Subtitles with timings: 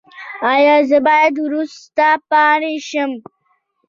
[0.53, 3.11] ایا زه باید وروسته پاتې شم؟